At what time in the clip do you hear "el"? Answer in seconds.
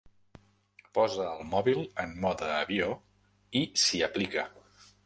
1.33-1.45